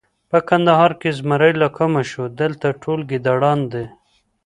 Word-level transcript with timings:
په 0.31 0.37
کندهار 0.49 0.91
کې 1.01 1.09
زمری 1.19 1.53
له 1.61 1.67
کومه 1.77 2.01
شو! 2.09 2.23
دلته 2.41 2.67
ټول 2.83 2.99
ګیدړان 3.11 3.59
دي. 3.71 3.85